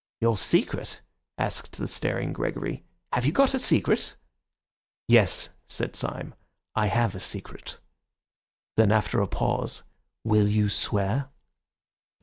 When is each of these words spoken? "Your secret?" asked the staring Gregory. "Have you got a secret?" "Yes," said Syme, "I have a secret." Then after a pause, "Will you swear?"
"Your 0.19 0.35
secret?" 0.35 1.03
asked 1.37 1.77
the 1.77 1.87
staring 1.87 2.33
Gregory. 2.33 2.83
"Have 3.13 3.23
you 3.23 3.31
got 3.31 3.53
a 3.53 3.59
secret?" 3.59 4.15
"Yes," 5.07 5.49
said 5.67 5.95
Syme, 5.95 6.33
"I 6.73 6.87
have 6.87 7.13
a 7.13 7.19
secret." 7.19 7.79
Then 8.77 8.91
after 8.91 9.21
a 9.21 9.27
pause, 9.27 9.83
"Will 10.23 10.47
you 10.47 10.69
swear?" 10.69 11.29